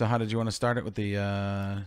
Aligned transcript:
So 0.00 0.06
how 0.06 0.16
did 0.16 0.32
you 0.32 0.38
want 0.38 0.46
to 0.46 0.52
start 0.52 0.78
it 0.78 0.84
with 0.86 0.94
the? 0.94 1.18
Uh, 1.18 1.80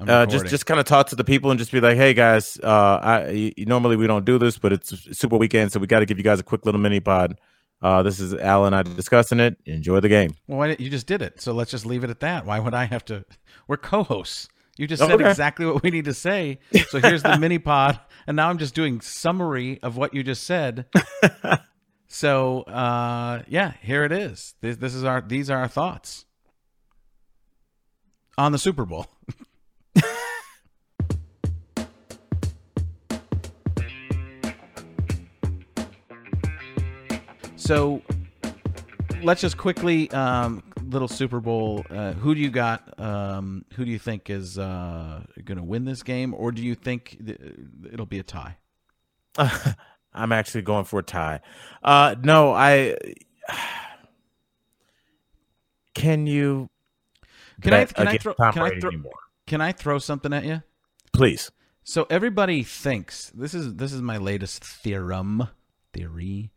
Uh, 0.00 0.24
just 0.24 0.46
just 0.46 0.64
kind 0.64 0.80
of 0.80 0.86
talk 0.86 1.08
to 1.08 1.14
the 1.14 1.22
people 1.22 1.50
and 1.50 1.58
just 1.60 1.70
be 1.70 1.78
like, 1.78 1.98
hey 1.98 2.14
guys, 2.14 2.58
uh, 2.62 2.98
I 3.02 3.52
normally 3.58 3.96
we 3.96 4.06
don't 4.06 4.24
do 4.24 4.38
this, 4.38 4.56
but 4.56 4.72
it's 4.72 4.88
Super 5.18 5.36
Weekend, 5.36 5.70
so 5.70 5.78
we 5.80 5.86
got 5.86 5.98
to 5.98 6.06
give 6.06 6.16
you 6.16 6.24
guys 6.24 6.40
a 6.40 6.42
quick 6.42 6.64
little 6.64 6.80
mini 6.80 7.00
pod. 7.00 7.38
Uh, 7.82 8.02
this 8.02 8.20
is 8.20 8.32
Al 8.32 8.64
and 8.64 8.74
I 8.74 8.80
discussing 8.84 9.38
it. 9.38 9.58
Enjoy 9.66 10.00
the 10.00 10.08
game. 10.08 10.30
Well, 10.46 10.60
why 10.60 10.68
didn't, 10.68 10.80
you 10.80 10.88
just 10.88 11.06
did 11.06 11.20
it. 11.20 11.42
So 11.42 11.52
let's 11.52 11.70
just 11.70 11.84
leave 11.84 12.04
it 12.04 12.08
at 12.08 12.20
that. 12.20 12.46
Why 12.46 12.58
would 12.58 12.72
I 12.72 12.84
have 12.86 13.04
to? 13.04 13.26
We're 13.68 13.76
co-hosts. 13.76 14.48
You 14.78 14.86
just 14.86 15.02
said 15.02 15.12
Okay. 15.12 15.28
exactly 15.28 15.66
what 15.66 15.82
we 15.82 15.90
need 15.90 16.06
to 16.06 16.14
say. 16.14 16.58
So 16.88 17.00
here's 17.00 17.22
the 17.22 17.36
mini 17.38 17.58
pod, 17.58 18.00
and 18.26 18.34
now 18.34 18.48
I'm 18.48 18.56
just 18.56 18.74
doing 18.74 19.02
summary 19.02 19.78
of 19.82 19.98
what 19.98 20.14
you 20.14 20.22
just 20.22 20.44
said. 20.44 20.86
so 22.08 22.62
uh, 22.62 23.42
yeah, 23.46 23.74
here 23.82 24.04
it 24.04 24.12
is. 24.12 24.54
This, 24.62 24.78
this 24.78 24.94
is 24.94 25.04
our. 25.04 25.20
These 25.20 25.50
are 25.50 25.58
our 25.58 25.68
thoughts 25.68 26.24
on 28.36 28.52
the 28.52 28.58
Super 28.58 28.84
Bowl. 28.84 29.06
so 37.56 38.02
let's 39.22 39.40
just 39.40 39.56
quickly 39.56 40.10
um, 40.10 40.62
little 40.82 41.08
Super 41.08 41.40
Bowl. 41.40 41.84
Uh, 41.90 42.12
who 42.12 42.34
do 42.34 42.40
you 42.40 42.50
got? 42.50 42.98
Um, 43.00 43.64
who 43.74 43.84
do 43.84 43.90
you 43.90 43.98
think 43.98 44.30
is 44.30 44.58
uh, 44.58 45.22
going 45.44 45.58
to 45.58 45.64
win 45.64 45.84
this 45.84 46.02
game, 46.02 46.34
or 46.34 46.52
do 46.52 46.62
you 46.62 46.74
think 46.74 47.18
th- 47.24 47.40
it'll 47.92 48.06
be 48.06 48.18
a 48.18 48.22
tie? 48.22 48.56
I'm 50.14 50.32
actually 50.32 50.62
going 50.62 50.84
for 50.84 51.00
a 51.00 51.02
tie. 51.02 51.40
Uh, 51.82 52.14
no, 52.22 52.52
I. 52.52 52.96
Can 55.94 56.26
you? 56.26 56.70
Can 57.60 57.74
I 57.74 57.84
can 57.84 58.08
I 58.08 58.18
throw 58.18 58.34
can 58.34 58.62
I 58.62 58.78
throw 58.78 58.88
anymore? 58.90 59.12
can 59.46 59.60
I 59.60 59.72
throw 59.72 59.98
something 59.98 60.32
at 60.32 60.44
you? 60.44 60.62
Please. 61.12 61.50
So 61.84 62.06
everybody 62.08 62.62
thinks 62.62 63.30
this 63.34 63.54
is 63.54 63.74
this 63.74 63.92
is 63.92 64.00
my 64.00 64.16
latest 64.16 64.64
theorem 64.64 65.48
theory. 65.92 66.50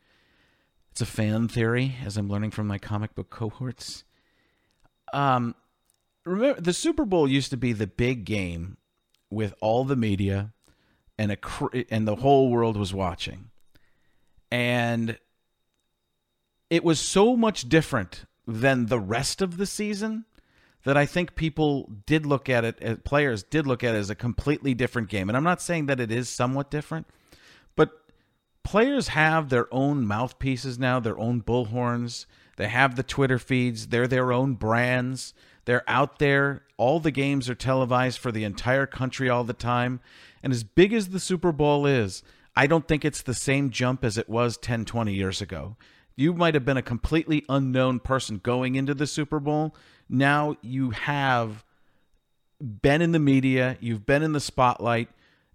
It's 0.91 1.01
a 1.01 1.05
fan 1.05 1.47
theory, 1.47 1.95
as 2.03 2.17
I'm 2.17 2.29
learning 2.29 2.51
from 2.51 2.67
my 2.67 2.79
comic 2.79 3.13
book 3.13 3.29
cohorts. 3.29 4.03
Um, 5.13 5.53
remember 6.25 6.59
the 6.59 6.73
Super 6.73 7.05
Bowl 7.05 7.27
used 7.27 7.51
to 7.51 7.57
be 7.57 7.73
the 7.73 7.87
big 7.87 8.25
game 8.25 8.77
with 9.29 9.53
all 9.61 9.83
the 9.83 9.95
media 9.95 10.53
and 11.17 11.31
a 11.31 11.35
cr- 11.35 11.83
and 11.91 12.07
the 12.07 12.15
whole 12.15 12.49
world 12.49 12.77
was 12.77 12.93
watching, 12.93 13.49
and 14.51 15.19
it 16.69 16.83
was 16.83 16.99
so 16.99 17.35
much 17.35 17.69
different 17.69 18.25
than 18.47 18.85
the 18.85 18.99
rest 18.99 19.41
of 19.41 19.57
the 19.57 19.65
season 19.65 20.25
that 20.87 20.95
I 20.95 21.05
think 21.05 21.35
people 21.35 21.91
did 22.05 22.25
look 22.25 22.47
at 22.47 22.63
it, 22.63 22.81
as 22.81 22.99
players 22.99 23.43
did 23.43 23.67
look 23.67 23.83
at 23.83 23.93
it 23.93 23.97
as 23.97 24.09
a 24.09 24.15
completely 24.15 24.73
different 24.73 25.09
game. 25.09 25.27
And 25.27 25.35
I'm 25.35 25.43
not 25.43 25.61
saying 25.61 25.87
that 25.87 25.99
it 25.99 26.13
is 26.13 26.29
somewhat 26.29 26.71
different, 26.71 27.07
but 27.75 27.91
players 28.63 29.09
have 29.09 29.49
their 29.49 29.67
own 29.73 30.07
mouthpieces 30.07 30.79
now, 30.79 31.01
their 31.01 31.19
own 31.19 31.41
bullhorns. 31.41 32.25
They 32.55 32.69
have 32.69 32.95
the 32.95 33.03
Twitter 33.03 33.37
feeds, 33.37 33.87
they're 33.87 34.07
their 34.07 34.31
own 34.31 34.53
brands. 34.53 35.33
They're 35.65 35.83
out 35.89 36.19
there. 36.19 36.63
All 36.77 37.01
the 37.01 37.11
games 37.11 37.49
are 37.49 37.55
televised 37.55 38.19
for 38.19 38.31
the 38.31 38.45
entire 38.45 38.85
country 38.85 39.27
all 39.29 39.43
the 39.43 39.51
time. 39.51 39.99
And 40.41 40.53
as 40.53 40.63
big 40.63 40.93
as 40.93 41.09
the 41.09 41.19
Super 41.19 41.51
Bowl 41.51 41.85
is, 41.85 42.23
I 42.55 42.65
don't 42.65 42.87
think 42.87 43.03
it's 43.03 43.23
the 43.23 43.33
same 43.33 43.71
jump 43.71 44.05
as 44.05 44.17
it 44.17 44.29
was 44.29 44.55
10, 44.55 44.85
20 44.85 45.13
years 45.13 45.41
ago. 45.41 45.75
You 46.15 46.33
might 46.33 46.53
have 46.53 46.63
been 46.63 46.77
a 46.77 46.81
completely 46.81 47.43
unknown 47.49 47.99
person 47.99 48.39
going 48.41 48.75
into 48.75 48.93
the 48.93 49.05
Super 49.05 49.41
Bowl. 49.41 49.75
Now 50.09 50.57
you 50.61 50.91
have 50.91 51.63
been 52.59 53.01
in 53.01 53.11
the 53.11 53.19
media, 53.19 53.77
you've 53.79 54.05
been 54.05 54.23
in 54.23 54.33
the 54.33 54.39
spotlight. 54.39 55.09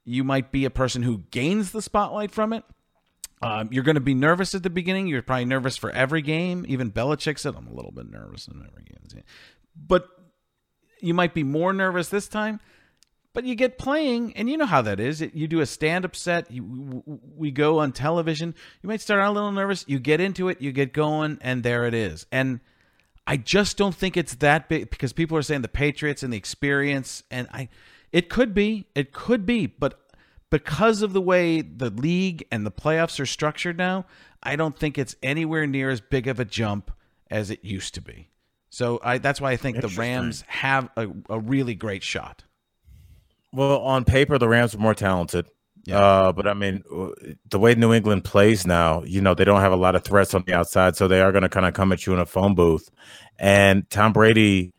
You 0.05 0.25
might 0.25 0.51
be 0.51 0.65
a 0.65 0.71
person 0.71 1.03
who 1.03 1.19
gains 1.31 1.71
the 1.73 1.83
spotlight 1.83 2.33
from 2.33 2.53
it. 2.53 2.65
Um, 3.41 3.69
you're 3.73 3.85
going 3.85 3.97
to 3.97 4.01
be 4.01 4.15
nervous 4.15 4.55
at 4.55 4.63
the 4.63 4.71
beginning. 4.71 5.09
You're 5.09 5.23
probably 5.23 5.45
nervous 5.45 5.77
for 5.77 5.91
every 5.91 6.23
game. 6.23 6.65
Even 6.69 6.93
Belichick 6.93 7.39
said, 7.39 7.55
"I'm 7.57 7.67
a 7.67 7.73
little 7.73 7.91
bit 7.91 8.11
nervous 8.11 8.47
in 8.47 8.55
every 8.55 8.85
game." 8.85 9.25
But 9.77 10.09
you 11.01 11.15
might 11.15 11.35
be 11.35 11.43
more 11.43 11.73
nervous 11.73 12.09
this 12.09 12.29
time. 12.29 12.61
But 13.35 13.45
you 13.45 13.55
get 13.55 13.79
playing, 13.79 14.37
and 14.37 14.51
you 14.51 14.57
know 14.57 14.67
how 14.67 14.83
that 14.83 15.01
is. 15.01 15.21
You 15.21 15.49
do 15.49 15.61
a 15.61 15.67
stand-up 15.67 16.15
set. 16.15 16.51
You, 16.51 17.03
we 17.35 17.51
go 17.51 17.79
on 17.79 17.93
television. 17.93 18.55
You 18.83 18.89
might 18.89 19.01
start 19.01 19.23
out 19.23 19.31
a 19.31 19.33
little 19.33 19.53
nervous. 19.53 19.87
You 19.89 19.99
get 19.99 20.21
into 20.21 20.49
it. 20.49 20.61
You 20.61 20.71
get 20.71 20.93
going, 20.93 21.39
and 21.41 21.63
there 21.63 21.87
it 21.87 21.95
is. 21.95 22.27
And 22.31 22.61
I 23.27 23.37
just 23.37 23.77
don't 23.77 23.95
think 23.95 24.17
it's 24.17 24.35
that 24.37 24.69
big 24.69 24.91
because 24.91 25.13
people 25.13 25.37
are 25.37 25.43
saying 25.43 25.63
the 25.63 25.69
Patriots 25.69 26.23
and 26.23 26.33
the 26.33 26.37
experience, 26.37 27.23
and 27.31 27.49
I, 27.53 27.69
it 28.11 28.29
could 28.29 28.53
be, 28.53 28.87
it 28.95 29.13
could 29.13 29.47
be, 29.47 29.67
but 29.67 29.99
because 30.51 31.03
of 31.03 31.13
the 31.13 31.21
way 31.21 31.63
the 31.63 31.91
league 31.91 32.47
and 32.51 32.67
the 32.67 32.71
playoffs 32.71 33.19
are 33.21 33.27
structured 33.27 33.79
now, 33.79 34.05
I 34.43 34.57
don't 34.57 34.79
think 34.79 34.99
it's 34.99 35.17
anywhere 35.23 35.67
near 35.67 35.89
as 35.89 36.01
big 36.01 36.27
of 36.27 36.41
a 36.41 36.45
jump 36.45 36.91
as 37.31 37.51
it 37.51 37.65
used 37.65 37.95
to 37.95 38.01
be. 38.01 38.29
So 38.69 39.01
I, 39.03 39.19
that's 39.19 39.41
why 39.41 39.53
I 39.53 39.57
think 39.57 39.81
the 39.81 39.89
Rams 39.89 40.45
have 40.49 40.91
a, 40.97 41.09
a 41.31 41.39
really 41.39 41.75
great 41.75 42.03
shot. 42.03 42.45
Well, 43.53 43.81
on 43.81 44.05
paper, 44.05 44.39
the 44.39 44.49
Rams 44.49 44.75
are 44.75 44.79
more 44.79 44.95
talented. 44.95 45.47
Uh, 45.91 46.33
but 46.33 46.47
I 46.47 46.55
mean, 46.55 46.85
uh, 46.95 47.09
the 47.51 47.59
way 47.59 47.75
New 47.75 47.93
England 47.93 48.25
plays 48.25 48.67
now, 48.67 49.03
you 49.05 49.21
know, 49.21 49.35
they 49.35 49.45
don't 49.45 49.61
have 49.61 49.73
a 49.73 49.77
lot 49.77 49.97
of 49.97 50.05
threats 50.05 50.33
on 50.33 50.45
the 50.47 50.55
outside, 50.55 50.97
so 50.97 51.09
they 51.09 51.21
are 51.21 51.33
going 51.33 51.43
to 51.43 51.49
kind 51.49 51.67
of 51.67 51.75
come 51.75 51.91
at 51.93 52.07
you 52.07 52.13
in 52.13 52.21
a 52.21 52.27
phone 52.27 52.55
booth. 52.55 52.89
And 53.39 53.89
Tom 53.91 54.13
Brady 54.13 54.73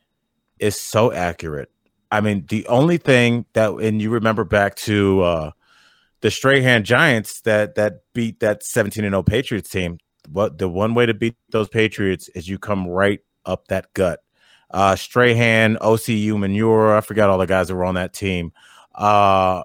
is 0.60 0.80
so 0.80 1.12
accurate. 1.12 1.70
I 2.10 2.22
mean, 2.22 2.46
the 2.48 2.66
only 2.68 2.98
thing 2.98 3.46
that, 3.54 3.72
and 3.72 4.02
you 4.02 4.12
remember 4.12 4.46
back 4.46 4.76
to 4.76 5.22
uh, 5.24 5.52
the 6.22 6.32
Strahan 6.32 6.84
Giants 6.86 7.42
that 7.42 7.76
that 7.76 8.02
beat 8.14 8.40
that 8.40 8.64
seventeen 8.64 9.04
and 9.04 9.14
zero 9.14 9.24
Patriots 9.24 9.70
team. 9.70 9.98
What 10.32 10.58
the 10.58 10.70
one 10.70 10.94
way 10.94 11.06
to 11.06 11.14
beat 11.14 11.36
those 11.50 11.68
Patriots 11.68 12.30
is 12.30 12.48
you 12.48 12.58
come 12.58 12.88
right 12.88 13.20
up 13.46 13.68
that 13.68 13.92
gut. 13.94 14.22
Uh, 14.72 14.96
Strahan, 14.96 15.76
Osi 15.82 16.26
Umenyiora, 16.28 16.98
I 16.98 17.02
forgot 17.02 17.30
all 17.30 17.38
the 17.40 17.46
guys 17.46 17.68
that 17.68 17.76
were 17.76 17.84
on 17.84 17.96
that 17.96 18.14
team. 18.14 18.54
Uh, 18.96 19.64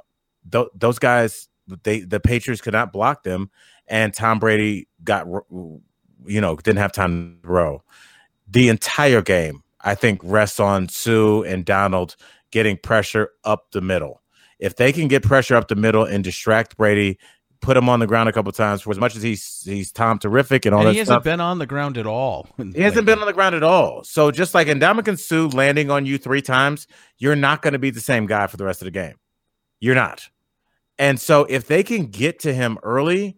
th- 0.50 0.68
those 0.74 0.98
guys, 0.98 1.48
they 1.82 2.00
the 2.00 2.20
Patriots 2.20 2.60
could 2.60 2.72
not 2.72 2.92
block 2.92 3.22
them, 3.22 3.50
and 3.86 4.12
Tom 4.14 4.38
Brady 4.38 4.88
got, 5.04 5.26
you 5.26 6.40
know, 6.40 6.56
didn't 6.56 6.78
have 6.78 6.92
time 6.92 7.38
to 7.42 7.46
throw. 7.46 7.82
The 8.48 8.68
entire 8.68 9.22
game, 9.22 9.62
I 9.80 9.94
think, 9.94 10.20
rests 10.22 10.60
on 10.60 10.88
Suh 10.88 11.42
and 11.42 11.64
Donald 11.64 12.16
getting 12.50 12.76
pressure 12.76 13.30
up 13.44 13.70
the 13.72 13.80
middle. 13.80 14.22
If 14.58 14.76
they 14.76 14.92
can 14.92 15.08
get 15.08 15.22
pressure 15.22 15.54
up 15.54 15.68
the 15.68 15.76
middle 15.76 16.04
and 16.04 16.24
distract 16.24 16.76
Brady, 16.76 17.18
put 17.60 17.76
him 17.76 17.88
on 17.88 18.00
the 18.00 18.06
ground 18.06 18.28
a 18.28 18.32
couple 18.32 18.50
times, 18.52 18.82
for 18.82 18.90
as 18.90 18.98
much 18.98 19.16
as 19.16 19.22
he's 19.22 19.62
he's 19.64 19.92
Tom 19.92 20.18
terrific 20.18 20.66
and 20.66 20.74
all 20.74 20.80
And 20.80 20.88
that 20.88 20.92
he 20.92 20.98
hasn't 20.98 21.16
stuff, 21.16 21.24
been 21.24 21.40
on 21.40 21.58
the 21.58 21.66
ground 21.66 21.98
at 21.98 22.06
all. 22.06 22.48
he 22.74 22.80
hasn't 22.80 23.06
been 23.06 23.18
on 23.18 23.26
the 23.26 23.32
ground 23.32 23.54
at 23.54 23.62
all. 23.62 24.02
So 24.04 24.30
just 24.30 24.54
like 24.54 24.68
Ndamukong 24.68 25.18
Suh 25.18 25.48
landing 25.48 25.90
on 25.90 26.06
you 26.06 26.18
three 26.18 26.42
times, 26.42 26.86
you're 27.18 27.36
not 27.36 27.62
going 27.62 27.72
to 27.72 27.78
be 27.78 27.90
the 27.90 28.00
same 28.00 28.26
guy 28.26 28.46
for 28.46 28.56
the 28.56 28.64
rest 28.64 28.80
of 28.80 28.86
the 28.86 28.92
game. 28.92 29.14
You're 29.80 29.94
not. 29.94 30.28
And 30.98 31.20
so 31.20 31.44
if 31.44 31.66
they 31.66 31.82
can 31.82 32.06
get 32.06 32.40
to 32.40 32.52
him 32.52 32.78
early 32.82 33.36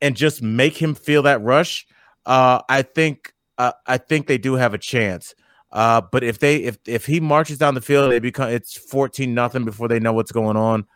and 0.00 0.16
just 0.16 0.42
make 0.42 0.80
him 0.80 0.94
feel 0.94 1.22
that 1.22 1.42
rush, 1.42 1.86
uh, 2.26 2.62
I 2.68 2.82
think 2.82 3.32
uh, 3.58 3.72
I 3.86 3.98
think 3.98 4.26
they 4.26 4.38
do 4.38 4.54
have 4.54 4.74
a 4.74 4.78
chance. 4.78 5.34
Uh, 5.70 6.00
but 6.12 6.22
if 6.22 6.38
they 6.38 6.56
if 6.56 6.78
if 6.86 7.06
he 7.06 7.18
marches 7.18 7.58
down 7.58 7.74
the 7.74 7.80
field, 7.80 8.12
they 8.12 8.18
become 8.18 8.50
it's 8.50 8.76
fourteen 8.76 9.34
nothing 9.34 9.64
before 9.64 9.88
they 9.88 9.98
know 10.00 10.12
what's 10.12 10.32
going 10.32 10.56
on. 10.56 10.86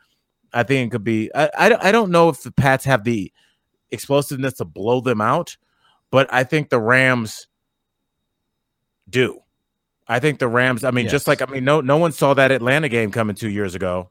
I 0.53 0.63
think 0.63 0.87
it 0.89 0.91
could 0.93 1.05
be. 1.05 1.31
I, 1.35 1.51
I 1.59 1.69
don't- 1.69 1.83
I 1.83 1.93
don't 1.93 2.11
know 2.11 2.29
if 2.29 2.43
the 2.43 2.53
Pats 2.53 2.85
have 2.85 3.05
the 3.05 3.33
explosiveness 3.91 4.55
to 4.55 4.65
blow 4.65 5.01
them 5.01 5.21
out, 5.21 5.57
but 6.11 6.33
I 6.33 6.45
think 6.45 6.71
the 6.71 6.81
Rams 6.81 7.49
do. 9.09 9.41
I 10.09 10.21
think 10.21 10.39
the 10.39 10.49
Rams. 10.49 10.85
I 10.85 10.91
mean, 10.93 11.07
just 11.11 11.27
like 11.27 11.43
I 11.43 11.47
mean, 11.47 11.65
no 11.65 11.81
no 11.81 11.97
one 11.97 12.13
saw 12.13 12.35
that 12.35 12.53
Atlanta 12.53 12.89
game 12.89 13.11
coming 13.11 13.35
two 13.37 13.51
years 13.51 13.75
ago. 13.75 14.11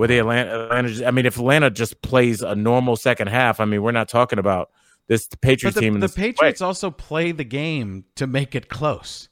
Where 0.00 0.08
the 0.08 0.18
Atlanta, 0.18 0.64
Atlanta, 0.64 1.06
I 1.06 1.10
mean, 1.10 1.26
if 1.26 1.36
Atlanta 1.36 1.68
just 1.68 2.00
plays 2.00 2.40
a 2.40 2.54
normal 2.54 2.96
second 2.96 3.26
half, 3.26 3.60
I 3.60 3.66
mean, 3.66 3.82
we're 3.82 3.92
not 3.92 4.08
talking 4.08 4.38
about 4.38 4.70
this 5.08 5.28
Patriots 5.42 5.74
the, 5.74 5.82
team. 5.82 6.00
the 6.00 6.08
Patriots 6.08 6.62
way. 6.62 6.66
also 6.66 6.90
play 6.90 7.32
the 7.32 7.44
game 7.44 8.06
to 8.14 8.26
make 8.26 8.54
it 8.54 8.70
close. 8.70 9.28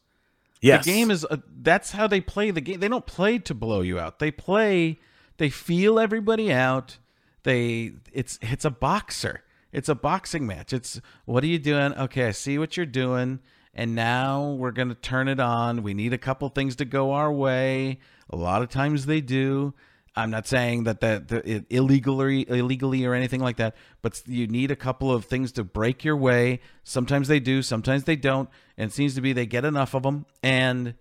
yes. 0.61 0.85
The 0.85 0.93
game 0.93 1.11
is 1.11 1.25
uh, 1.25 1.39
that's 1.63 1.93
how 1.93 2.07
they 2.07 2.21
play 2.21 2.51
the 2.51 2.61
game. 2.61 2.81
They 2.81 2.89
don't 2.89 3.07
play 3.07 3.39
to 3.39 3.55
blow 3.55 3.81
you 3.81 3.99
out. 3.99 4.19
They 4.19 4.31
play 4.31 4.99
they 5.39 5.49
feel 5.49 5.99
everybody 5.99 6.53
out. 6.53 6.99
They 7.45 7.93
it's 8.13 8.39
it's 8.43 8.67
a 8.67 8.71
boxer. 8.71 9.45
It's 9.73 9.89
a 9.89 9.95
boxing 9.95 10.47
match. 10.47 10.75
It's 10.75 11.01
what 11.25 11.43
are 11.45 11.47
you 11.47 11.59
doing? 11.59 11.95
Okay, 11.95 12.27
I 12.27 12.33
see 12.33 12.59
what 12.59 12.77
you're 12.77 12.85
doing. 12.85 13.39
And 13.73 13.95
now 13.95 14.51
we're 14.51 14.73
going 14.73 14.91
to 14.91 14.95
turn 14.95 15.29
it 15.29 15.41
on. 15.41 15.83
We 15.83 15.95
need 15.95 16.13
a 16.13 16.19
couple 16.19 16.47
things 16.51 16.77
to 16.77 16.85
go 16.85 17.13
our 17.13 17.33
way. 17.33 18.01
A 18.29 18.37
lot 18.37 18.61
of 18.61 18.69
times 18.69 19.07
they 19.07 19.23
do. 19.23 19.73
I'm 20.19 20.31
not 20.31 20.47
saying 20.47 20.85
that 20.85 21.01
that, 21.01 21.31
it 21.31 21.67
illegally 21.71 22.49
illegally 22.49 23.05
or 23.05 23.15
anything 23.15 23.41
like 23.41 23.57
that, 23.59 23.77
but 24.03 24.21
you 24.27 24.47
need 24.47 24.71
a 24.71 24.77
couple 24.77 25.13
of 25.13 25.25
things 25.25 25.53
to 25.53 25.65
break 25.65 26.05
your 26.05 26.17
way. 26.17 26.61
Sometimes 26.83 27.29
they 27.29 27.41
do, 27.41 27.63
sometimes 27.63 28.05
they 28.05 28.17
don't, 28.17 28.49
and 28.77 28.91
it 28.91 28.95
seems 28.95 29.15
to 29.15 29.21
be 29.21 29.33
they 29.33 29.47
get 29.47 29.65
enough 29.65 29.95
of 29.95 30.03
them. 30.03 30.27
And 30.43 30.95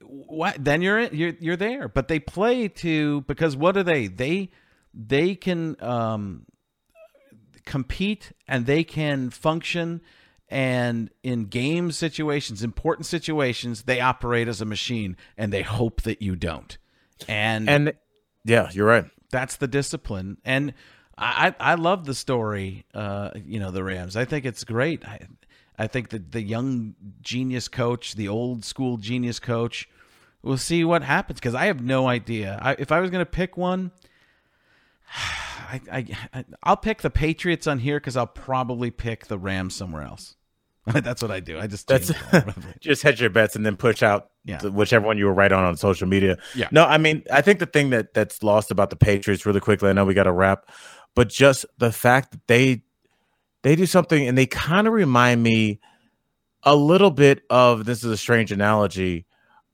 what 0.00 0.62
then 0.62 0.80
you're 0.80 1.02
you're 1.02 1.34
you're 1.38 1.56
there. 1.56 1.88
But 1.88 2.08
they 2.08 2.18
play 2.18 2.68
to 2.68 3.22
because 3.22 3.56
what 3.56 3.76
are 3.76 3.82
they? 3.82 4.06
They 4.06 4.50
they 4.94 5.34
can 5.34 5.76
um, 5.82 6.46
compete 7.64 8.32
and 8.46 8.66
they 8.66 8.84
can 8.84 9.30
function 9.30 10.00
and 10.48 11.10
in 11.22 11.44
game 11.44 11.92
situations, 11.92 12.62
important 12.62 13.04
situations, 13.04 13.82
they 13.82 14.00
operate 14.00 14.48
as 14.48 14.62
a 14.62 14.64
machine 14.64 15.16
and 15.36 15.52
they 15.52 15.62
hope 15.62 16.02
that 16.02 16.22
you 16.22 16.36
don't. 16.36 16.78
And 17.26 17.68
and 17.68 17.92
yeah, 18.44 18.70
you're 18.72 18.86
right. 18.86 19.06
That's 19.30 19.56
the 19.56 19.68
discipline. 19.68 20.38
And 20.44 20.74
I 21.16 21.54
I 21.58 21.74
love 21.74 22.04
the 22.04 22.14
story. 22.14 22.84
Uh, 22.94 23.30
you 23.44 23.58
know, 23.58 23.70
the 23.70 23.82
Rams. 23.82 24.16
I 24.16 24.24
think 24.24 24.44
it's 24.44 24.64
great. 24.64 25.06
I 25.06 25.26
I 25.78 25.86
think 25.86 26.10
that 26.10 26.32
the 26.32 26.42
young 26.42 26.94
genius 27.20 27.68
coach, 27.68 28.14
the 28.14 28.28
old 28.28 28.64
school 28.64 28.96
genius 28.96 29.38
coach, 29.38 29.88
we'll 30.42 30.58
see 30.58 30.84
what 30.84 31.02
happens 31.02 31.38
because 31.38 31.54
I 31.54 31.66
have 31.66 31.82
no 31.82 32.08
idea. 32.08 32.58
I, 32.60 32.76
if 32.78 32.90
I 32.90 33.00
was 33.00 33.10
going 33.10 33.24
to 33.24 33.30
pick 33.30 33.56
one, 33.56 33.92
I, 35.14 35.80
I 36.32 36.44
I'll 36.62 36.76
pick 36.76 37.02
the 37.02 37.10
Patriots 37.10 37.66
on 37.66 37.80
here 37.80 38.00
because 38.00 38.16
I'll 38.16 38.26
probably 38.26 38.90
pick 38.90 39.26
the 39.26 39.38
Rams 39.38 39.74
somewhere 39.76 40.02
else. 40.02 40.36
That's 41.02 41.22
what 41.22 41.30
I 41.30 41.40
do. 41.40 41.58
I 41.58 41.66
just 41.66 41.86
That's, 41.86 42.12
just 42.80 43.02
hedge 43.02 43.20
your 43.20 43.30
bets 43.30 43.56
and 43.56 43.64
then 43.66 43.76
push 43.76 44.02
out 44.02 44.30
Yeah. 44.44 44.58
the- 44.58 44.70
whichever 44.72 45.06
one 45.06 45.18
you 45.18 45.26
were 45.26 45.34
right 45.34 45.50
on 45.52 45.64
on 45.64 45.76
social 45.76 46.06
media. 46.08 46.38
Yeah. 46.54 46.68
No, 46.70 46.84
I 46.84 46.98
mean, 46.98 47.22
I 47.32 47.40
think 47.42 47.58
the 47.58 47.66
thing 47.66 47.90
that 47.90 48.14
that's 48.14 48.42
lost 48.42 48.70
about 48.70 48.90
the 48.90 48.96
Patriots 48.96 49.44
really 49.46 49.60
quickly. 49.60 49.88
I 49.88 49.92
know 49.92 50.04
we 50.04 50.14
got 50.14 50.24
to 50.24 50.32
wrap, 50.32 50.68
but 51.14 51.28
just 51.28 51.66
the 51.78 51.92
fact 51.92 52.32
that 52.32 52.46
they 52.46 52.82
they 53.62 53.74
do 53.76 53.86
something 53.86 54.26
and 54.26 54.36
they 54.38 54.46
kind 54.46 54.86
of 54.86 54.92
remind 54.92 55.42
me 55.42 55.80
a 56.62 56.74
little 56.76 57.10
bit 57.10 57.42
of 57.50 57.84
this 57.84 58.04
is 58.04 58.10
a 58.10 58.16
strange 58.16 58.50
analogy 58.52 59.26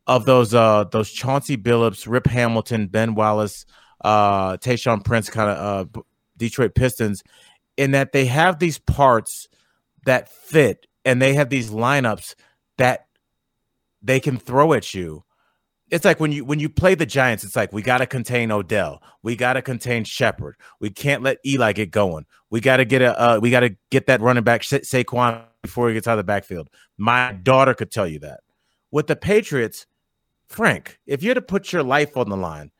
of 0.06 0.26
those 0.26 0.52
uh 0.54 0.84
those 0.84 1.10
Chauncey 1.10 1.56
Billups, 1.56 2.06
Rip 2.06 2.26
Hamilton, 2.26 2.88
Ben 2.88 3.14
Wallace, 3.14 3.64
uh 4.02 4.56
Tayshaun 4.58 5.04
Prince 5.04 5.30
kind 5.30 5.50
of 5.50 5.96
uh 5.96 6.02
Detroit 6.36 6.74
Pistons 6.74 7.22
in 7.76 7.92
that 7.92 8.12
they 8.12 8.26
have 8.26 8.58
these 8.58 8.78
parts 8.78 9.48
that 10.04 10.28
fit 10.28 10.86
and 11.04 11.20
they 11.20 11.34
have 11.34 11.50
these 11.50 11.70
lineups 11.70 12.34
that 12.78 13.06
they 14.02 14.20
can 14.20 14.38
throw 14.38 14.72
at 14.72 14.94
you. 14.94 15.24
It's 15.90 16.04
like 16.04 16.18
when 16.18 16.32
you 16.32 16.44
when 16.44 16.60
you 16.60 16.68
play 16.68 16.94
the 16.94 17.06
Giants, 17.06 17.44
it's 17.44 17.56
like 17.56 17.72
we 17.72 17.82
got 17.82 17.98
to 17.98 18.06
contain 18.06 18.50
Odell, 18.50 19.02
we 19.22 19.36
got 19.36 19.52
to 19.52 19.62
contain 19.62 20.04
Shepard, 20.04 20.56
we 20.80 20.90
can't 20.90 21.22
let 21.22 21.38
Eli 21.46 21.72
get 21.72 21.90
going. 21.90 22.26
We 22.50 22.60
got 22.60 22.78
to 22.78 22.84
get 22.84 23.02
a 23.02 23.20
uh, 23.20 23.38
we 23.40 23.50
got 23.50 23.60
to 23.60 23.76
get 23.90 24.06
that 24.06 24.20
running 24.20 24.44
back 24.44 24.64
Sa- 24.64 24.78
Saquon 24.78 25.44
before 25.62 25.88
he 25.88 25.94
gets 25.94 26.08
out 26.08 26.12
of 26.12 26.18
the 26.18 26.24
backfield. 26.24 26.68
My 26.96 27.32
daughter 27.32 27.74
could 27.74 27.90
tell 27.90 28.06
you 28.06 28.18
that. 28.20 28.40
With 28.90 29.08
the 29.08 29.16
Patriots, 29.16 29.86
Frank, 30.46 30.98
if 31.06 31.22
you 31.22 31.30
had 31.30 31.34
to 31.34 31.42
put 31.42 31.72
your 31.72 31.82
life 31.82 32.16
on 32.16 32.28
the 32.28 32.36
line, 32.36 32.70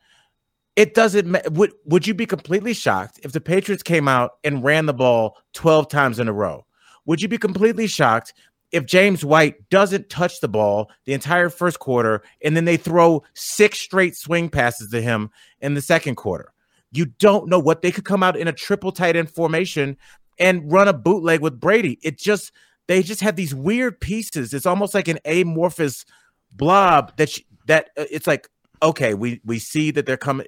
it 0.75 0.93
doesn't. 0.93 1.27
Ma- 1.27 1.39
would 1.51 1.73
would 1.85 2.07
you 2.07 2.13
be 2.13 2.25
completely 2.25 2.73
shocked 2.73 3.19
if 3.23 3.31
the 3.31 3.41
Patriots 3.41 3.83
came 3.83 4.07
out 4.07 4.31
and 4.43 4.63
ran 4.63 4.87
the 4.87 4.93
ball 4.93 5.37
twelve 5.53 5.89
times 5.89 6.19
in 6.19 6.27
a 6.27 6.33
row? 6.33 6.65
Would 7.05 7.21
you 7.21 7.27
be 7.27 7.37
completely 7.37 7.87
shocked 7.87 8.33
if 8.71 8.85
James 8.85 9.23
White 9.23 9.69
doesn't 9.69 10.09
touch 10.09 10.39
the 10.39 10.47
ball 10.47 10.89
the 11.05 11.13
entire 11.13 11.49
first 11.49 11.79
quarter 11.79 12.21
and 12.43 12.55
then 12.55 12.65
they 12.65 12.77
throw 12.77 13.23
six 13.33 13.79
straight 13.79 14.15
swing 14.15 14.49
passes 14.49 14.89
to 14.91 15.01
him 15.01 15.29
in 15.61 15.73
the 15.73 15.81
second 15.81 16.15
quarter? 16.15 16.51
You 16.91 17.05
don't 17.05 17.49
know 17.49 17.59
what 17.59 17.81
they 17.81 17.91
could 17.91 18.05
come 18.05 18.23
out 18.23 18.37
in 18.37 18.47
a 18.47 18.53
triple 18.53 18.91
tight 18.91 19.15
end 19.15 19.29
formation 19.29 19.97
and 20.39 20.71
run 20.71 20.87
a 20.87 20.93
bootleg 20.93 21.41
with 21.41 21.59
Brady. 21.59 21.99
It 22.01 22.17
just 22.17 22.51
they 22.87 23.03
just 23.03 23.21
have 23.21 23.35
these 23.35 23.53
weird 23.53 23.99
pieces. 23.99 24.53
It's 24.53 24.65
almost 24.65 24.93
like 24.93 25.07
an 25.07 25.19
amorphous 25.25 26.05
blob 26.51 27.15
that 27.17 27.29
sh- 27.29 27.41
that 27.67 27.89
uh, 27.97 28.05
it's 28.09 28.27
like 28.27 28.49
okay, 28.81 29.13
we 29.13 29.41
we 29.43 29.59
see 29.59 29.91
that 29.91 30.05
they're 30.05 30.17
coming. 30.17 30.47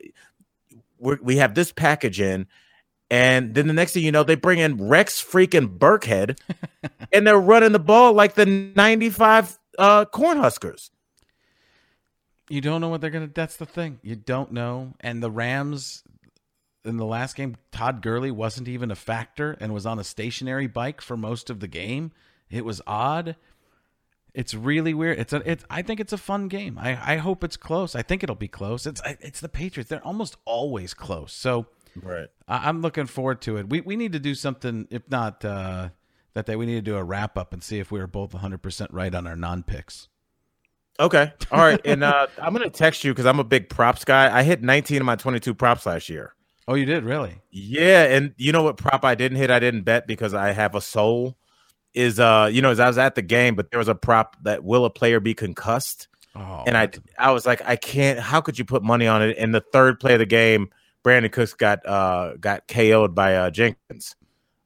We 1.00 1.38
have 1.38 1.54
this 1.54 1.72
package 1.72 2.20
in, 2.20 2.48
and 3.10 3.54
then 3.54 3.68
the 3.68 3.74
next 3.74 3.94
thing 3.94 4.04
you 4.04 4.12
know, 4.12 4.24
they 4.24 4.36
bring 4.36 4.60
in 4.60 4.88
Rex 4.88 5.24
freaking 5.24 5.78
Burkhead, 5.78 6.38
and 7.14 7.26
they're 7.26 7.40
running 7.40 7.72
the 7.72 7.80
ball 7.80 8.14
like 8.14 8.36
the 8.36 8.46
'95 8.46 9.58
uh, 9.78 10.06
Cornhuskers. 10.06 10.90
You 12.50 12.62
don't 12.62 12.82
know 12.82 12.90
what 12.90 13.02
they're 13.02 13.10
gonna. 13.10 13.30
That's 13.34 13.58
the 13.58 13.66
thing. 13.66 14.00
You 14.02 14.16
don't 14.16 14.52
know. 14.52 14.94
And 15.00 15.22
the 15.22 15.32
Rams 15.32 16.04
in 16.86 16.98
the 16.98 17.06
last 17.06 17.36
game, 17.36 17.56
Todd 17.72 18.02
Gurley 18.02 18.32
wasn't 18.32 18.68
even 18.68 18.92
a 18.92 18.96
factor 18.96 19.58
and 19.60 19.74
was 19.74 19.86
on 19.86 20.00
a 20.00 20.04
stationary 20.04 20.68
bike 20.68 21.02
for 21.02 21.18
most 21.18 21.50
of 21.50 21.60
the 21.60 21.68
game. 21.68 22.12
It 22.50 22.64
was 22.64 22.82
odd. 22.88 23.36
It's 24.34 24.54
really 24.54 24.94
weird. 24.94 25.20
It's 25.20 25.34
a. 25.34 25.42
It's. 25.50 25.66
I 25.70 25.82
think 25.82 26.00
it's 26.00 26.14
a 26.14 26.18
fun 26.18 26.48
game. 26.48 26.78
I. 26.78 27.14
I 27.14 27.18
hope 27.18 27.44
it's 27.44 27.58
close. 27.58 27.96
I 27.96 28.02
think 28.02 28.24
it'll 28.24 28.36
be 28.36 28.48
close. 28.48 28.86
It's. 28.86 29.02
It's 29.20 29.40
the 29.40 29.50
Patriots. 29.50 29.90
They're 29.90 30.06
almost 30.06 30.38
always 30.46 30.94
close. 30.94 31.34
So 31.34 31.68
Right. 32.04 32.28
I, 32.48 32.70
I'm 32.70 32.82
looking 32.82 33.06
forward 33.06 33.42
to 33.42 33.58
it. 33.58 33.70
We. 33.70 33.82
We 33.82 33.96
need 33.96 34.14
to 34.14 34.20
do 34.20 34.36
something. 34.36 34.88
If 34.90 35.10
not 35.10 35.44
uh, 35.44 35.90
that 36.34 36.46
day, 36.46 36.56
we 36.56 36.66
need 36.66 36.76
to 36.76 36.82
do 36.82 36.96
a 36.96 37.04
wrap 37.04 37.38
up 37.38 37.54
and 37.54 37.64
see 37.64 37.80
if 37.80 37.92
we 37.92 38.00
were 38.00 38.08
both 38.08 38.34
100 38.34 38.62
percent 38.62 38.92
right 38.94 39.14
on 39.14 39.28
our 39.28 39.36
non 39.36 39.64
picks. 39.64 40.08
Okay. 41.00 41.32
All 41.52 41.60
right. 41.60 41.80
And 41.86 42.04
uh, 42.04 42.28
I'm 42.42 42.54
gonna 42.54 42.70
text 42.70 43.04
you 43.04 43.14
because 43.14 43.26
I'm 43.26 43.40
a 43.40 43.44
big 43.44 43.70
props 43.70 44.04
guy. 44.04 44.36
I 44.36 44.44
hit 44.44 44.62
19 44.62 45.02
of 45.02 45.06
my 45.06 45.16
22 45.16 45.54
props 45.54 45.86
last 45.86 46.10
year. 46.10 46.34
Oh, 46.68 46.74
you 46.74 46.86
did 46.86 47.06
really? 47.06 47.40
Yeah, 47.50 48.04
and 48.04 48.34
you 48.36 48.52
know 48.52 48.64
what 48.64 48.76
prop 48.76 49.06
I 49.06 49.16
didn't 49.16 49.38
hit? 49.38 49.50
I 49.50 49.60
didn't 49.60 49.84
bet 49.84 50.06
because 50.06 50.34
I 50.34 50.52
have 50.52 50.76
a 50.76 50.82
soul. 50.82 51.38
Is 51.94 52.20
uh, 52.20 52.50
you 52.52 52.62
know, 52.62 52.72
as 52.72 52.80
I 52.80 52.88
was 52.88 52.98
at 52.98 53.16
the 53.16 53.22
game, 53.22 53.56
but 53.56 53.72
there 53.72 53.80
was 53.80 53.88
a 53.88 53.96
prop 53.96 54.36
that 54.44 54.64
will 54.64 54.86
a 54.86 54.90
player 54.90 55.20
be 55.20 55.34
concussed, 55.34 56.10
Oh, 56.38 56.64
and 56.68 56.78
I 56.78 56.90
I 57.18 57.32
was 57.32 57.46
like, 57.46 57.62
I 57.66 57.76
can't. 57.76 58.20
How 58.20 58.42
could 58.42 58.60
you 58.60 58.66
put 58.66 58.84
money 58.84 59.08
on 59.08 59.22
it? 59.24 59.38
And 59.40 59.56
the 59.56 59.62
third 59.62 60.00
play 60.00 60.14
of 60.14 60.20
the 60.20 60.26
game, 60.26 60.70
Brandin 61.08 61.32
Cooks 61.32 61.54
got 61.54 61.86
uh 61.86 62.34
got 62.40 62.68
KO'd 62.68 63.16
by 63.16 63.36
uh 63.36 63.50
Jenkins. 63.50 64.16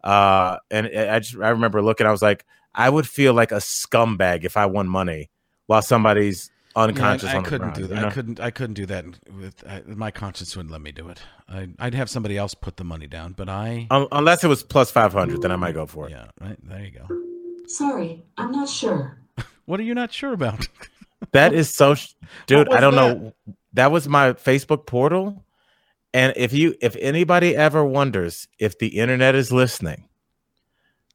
Uh, 0.04 0.58
and 0.72 0.88
I 0.88 1.20
just 1.20 1.36
I 1.36 1.50
remember 1.50 1.82
looking, 1.84 2.08
I 2.08 2.12
was 2.12 2.24
like, 2.24 2.44
I 2.74 2.90
would 2.90 3.08
feel 3.08 3.34
like 3.36 3.52
a 3.52 3.58
scumbag 3.58 4.44
if 4.44 4.58
I 4.58 4.66
won 4.66 4.88
money 4.88 5.30
while 5.68 5.84
somebody's 5.84 6.50
Yeah, 6.76 6.84
unconscious. 6.84 7.30
I, 7.30 7.34
I 7.34 7.38
on 7.38 7.44
the 7.44 7.50
couldn't 7.50 7.68
ground, 7.74 7.76
do 7.82 7.88
that. 7.88 7.96
you 7.96 8.02
know? 8.02 8.08
I 8.08 8.12
couldn't. 8.12 8.40
I 8.40 8.50
couldn't 8.50 8.74
do 8.74 8.86
that 8.88 9.06
with 9.40 9.64
I, 9.68 9.84
my 9.86 10.10
conscience 10.10 10.56
wouldn't 10.56 10.72
let 10.72 10.82
me 10.82 10.92
do 10.92 11.10
it. 11.10 11.22
I, 11.48 11.70
I'd 11.78 11.94
have 11.94 12.10
somebody 12.10 12.36
else 12.38 12.56
put 12.56 12.78
the 12.78 12.84
money 12.84 13.06
down, 13.06 13.34
but 13.34 13.48
I. 13.48 13.86
Un- 13.92 14.08
unless 14.12 14.44
it 14.44 14.48
was 14.48 14.64
plus 14.64 14.90
five 14.90 15.14
hundred, 15.14 15.44
then 15.44 15.52
I 15.52 15.56
might 15.58 15.76
go 15.76 15.86
for 15.86 16.08
it. 16.08 16.12
Yeah, 16.12 16.26
right 16.42 16.58
there 16.64 16.82
you 16.84 16.92
go. 16.92 17.06
Sorry, 17.68 18.24
I'm 18.38 18.52
not 18.52 18.68
sure. 18.68 19.18
What 19.66 19.80
are 19.80 19.84
you 19.84 19.94
not 19.94 20.12
sure 20.12 20.34
about? 20.34 20.68
That 21.32 21.54
is 21.54 21.70
so, 21.74 21.94
sh- 21.94 22.14
dude. 22.48 22.68
I 22.74 22.82
don't 22.82 22.96
know. 22.96 23.32
That 23.74 23.92
was 23.92 24.08
my 24.10 24.34
Facebook 24.34 24.86
portal, 24.88 25.46
and 26.14 26.34
if 26.36 26.54
you, 26.54 26.76
if 26.82 26.96
anybody 27.00 27.56
ever 27.56 27.84
wonders 27.86 28.48
if 28.60 28.78
the 28.80 29.00
internet 29.00 29.36
is 29.36 29.52
listening, 29.52 30.08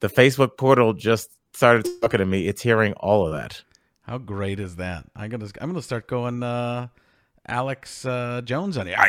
the 0.01 0.07
Facebook 0.09 0.57
portal 0.57 0.93
just 0.93 1.29
started 1.53 1.87
talking 2.01 2.19
to 2.19 2.25
me. 2.25 2.47
It's 2.47 2.61
hearing 2.61 2.93
all 2.93 3.25
of 3.25 3.33
that. 3.33 3.63
How 4.01 4.17
great 4.17 4.59
is 4.59 4.77
that? 4.77 5.05
I'm 5.15 5.29
gonna. 5.29 5.47
I'm 5.61 5.69
gonna 5.69 5.81
start 5.81 6.07
going. 6.07 6.43
uh 6.43 6.87
Alex 7.47 8.05
uh, 8.05 8.41
Jones 8.43 8.77
on 8.77 8.87
it. 8.87 8.97
Uh, 8.97 9.03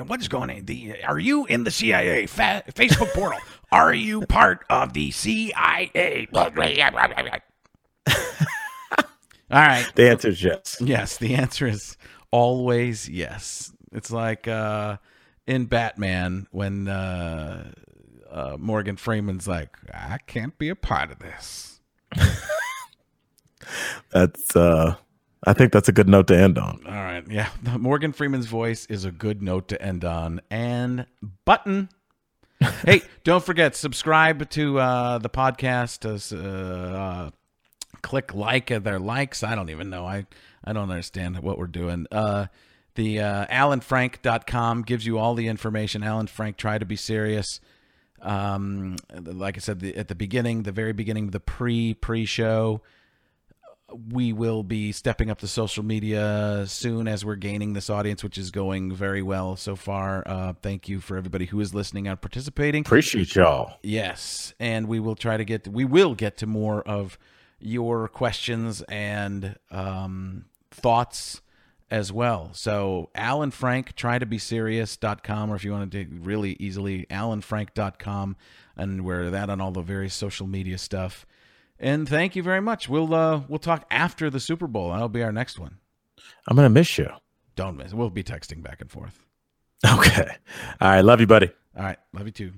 uh, 0.00 0.04
what 0.04 0.20
is 0.20 0.28
going 0.28 0.50
on? 0.50 0.64
The 0.64 0.94
are 1.04 1.18
you 1.18 1.44
in 1.46 1.64
the 1.64 1.70
CIA 1.70 2.26
fa- 2.26 2.62
Facebook 2.72 3.12
portal? 3.12 3.38
Are 3.70 3.92
you 3.92 4.22
part 4.22 4.64
of 4.70 4.94
the 4.94 5.10
CIA? 5.10 6.28
All 9.50 9.62
right. 9.62 9.86
The 9.94 10.10
answer 10.10 10.28
is 10.28 10.42
yes. 10.42 10.76
Yes, 10.80 11.16
the 11.18 11.34
answer 11.34 11.66
is 11.66 11.96
always 12.30 13.08
yes. 13.08 13.72
It's 13.92 14.10
like 14.10 14.48
uh, 14.48 14.96
in 15.48 15.64
Batman 15.64 16.46
when 16.52 16.86
uh, 16.86 17.72
uh, 18.30 18.56
Morgan 18.58 18.96
Freeman's 18.96 19.48
like, 19.48 19.76
I 19.92 20.18
can't 20.26 20.56
be 20.58 20.68
a 20.68 20.76
part 20.76 21.10
of 21.10 21.18
this. 21.18 21.80
That's. 24.12 24.54
uh 24.54 24.96
I 25.46 25.52
think 25.52 25.72
that's 25.72 25.88
a 25.88 25.92
good 25.92 26.08
note 26.08 26.26
to 26.28 26.36
end 26.36 26.58
on. 26.58 26.82
All 26.84 26.92
right, 26.92 27.24
yeah. 27.30 27.48
Morgan 27.78 28.12
Freeman's 28.12 28.46
voice 28.46 28.86
is 28.86 29.04
a 29.04 29.12
good 29.12 29.40
note 29.40 29.68
to 29.68 29.80
end 29.80 30.04
on. 30.04 30.40
And 30.50 31.06
button. 31.44 31.90
hey, 32.84 33.02
don't 33.22 33.44
forget 33.44 33.76
subscribe 33.76 34.50
to 34.50 34.80
uh, 34.80 35.18
the 35.18 35.30
podcast. 35.30 36.04
Uh, 36.04 36.36
uh, 36.36 37.30
click 38.02 38.34
like 38.34 38.66
their 38.66 38.98
likes. 38.98 39.44
I 39.44 39.54
don't 39.54 39.70
even 39.70 39.90
know. 39.90 40.04
I 40.04 40.26
I 40.64 40.72
don't 40.72 40.90
understand 40.90 41.38
what 41.38 41.56
we're 41.56 41.68
doing. 41.68 42.08
Uh, 42.10 42.46
the 42.98 43.20
uh, 43.20 43.46
AlanFrank.com 43.46 44.82
gives 44.82 45.06
you 45.06 45.18
all 45.18 45.34
the 45.34 45.46
information. 45.46 46.02
Alan 46.02 46.26
Frank, 46.26 46.56
try 46.56 46.78
to 46.78 46.84
be 46.84 46.96
serious. 46.96 47.60
Um, 48.20 48.96
like 49.14 49.56
I 49.56 49.60
said 49.60 49.78
the, 49.78 49.96
at 49.96 50.08
the 50.08 50.16
beginning, 50.16 50.64
the 50.64 50.72
very 50.72 50.92
beginning, 50.92 51.30
the 51.30 51.38
pre 51.38 51.94
pre 51.94 52.24
show 52.26 52.82
we 54.12 54.32
will 54.32 54.62
be 54.62 54.92
stepping 54.92 55.30
up 55.30 55.38
the 55.38 55.48
social 55.48 55.84
media 55.84 56.64
soon 56.66 57.08
as 57.08 57.24
we're 57.24 57.36
gaining 57.36 57.72
this 57.72 57.88
audience, 57.88 58.22
which 58.22 58.36
is 58.36 58.50
going 58.50 58.92
very 58.92 59.22
well 59.22 59.56
so 59.56 59.76
far. 59.76 60.22
Uh, 60.26 60.52
thank 60.60 60.88
you 60.88 61.00
for 61.00 61.16
everybody 61.16 61.46
who 61.46 61.60
is 61.60 61.72
listening 61.72 62.06
and 62.06 62.20
participating. 62.20 62.82
Appreciate 62.82 63.34
y'all. 63.34 63.78
Yes, 63.82 64.54
and 64.58 64.88
we 64.88 64.98
will 64.98 65.14
try 65.14 65.36
to 65.36 65.44
get 65.44 65.68
we 65.68 65.84
will 65.84 66.16
get 66.16 66.36
to 66.38 66.46
more 66.46 66.82
of 66.82 67.16
your 67.60 68.08
questions 68.08 68.82
and 68.82 69.56
um, 69.70 70.46
thoughts 70.72 71.40
as 71.90 72.12
well. 72.12 72.50
So 72.52 73.10
Alan 73.14 73.50
Frank, 73.50 73.94
try 73.94 74.18
to 74.18 74.26
be 74.26 74.38
serious.com, 74.38 75.50
or 75.50 75.56
if 75.56 75.64
you 75.64 75.72
want 75.72 75.90
to 75.90 76.04
do 76.04 76.18
really 76.20 76.56
easily, 76.60 77.06
alanfrank.com, 77.10 78.36
and 78.76 79.04
we're 79.04 79.30
that 79.30 79.50
on 79.50 79.60
all 79.60 79.70
the 79.72 79.82
various 79.82 80.14
social 80.14 80.46
media 80.46 80.78
stuff. 80.78 81.26
And 81.78 82.08
thank 82.08 82.34
you 82.36 82.42
very 82.42 82.60
much. 82.60 82.88
We'll 82.88 83.14
uh, 83.14 83.42
we'll 83.48 83.58
talk 83.58 83.86
after 83.90 84.30
the 84.30 84.40
Super 84.40 84.66
Bowl. 84.66 84.90
That'll 84.90 85.08
be 85.08 85.22
our 85.22 85.32
next 85.32 85.58
one. 85.58 85.78
I'm 86.46 86.56
gonna 86.56 86.68
miss 86.70 86.98
you. 86.98 87.08
Don't 87.54 87.76
miss. 87.76 87.92
We'll 87.94 88.10
be 88.10 88.24
texting 88.24 88.62
back 88.62 88.80
and 88.80 88.90
forth. 88.90 89.24
Okay. 89.86 90.28
All 90.80 90.88
right. 90.90 91.02
Love 91.02 91.20
you, 91.20 91.28
buddy. 91.28 91.52
All 91.76 91.84
right. 91.84 91.98
Love 92.12 92.26
you 92.26 92.32
too. 92.32 92.52